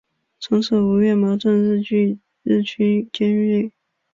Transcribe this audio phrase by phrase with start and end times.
[0.39, 1.79] 从此吴越矛盾日
[2.63, 3.71] 趋尖锐。